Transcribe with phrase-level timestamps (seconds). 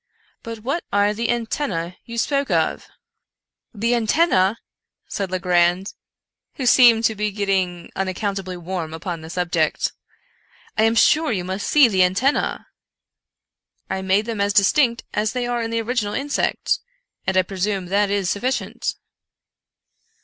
[0.41, 2.87] But where are the antenncB you spoke of?"
[3.77, 4.55] ''The autennce!"
[5.07, 5.93] said Legrand,
[6.55, 9.91] who seemed to be get ting unaccountably warm upon the subject;
[10.75, 12.63] "I am sure you must see the antennce.
[13.91, 16.79] I made them as distinct as they are in the original insect,
[17.27, 18.95] and I presume that is suf ficient."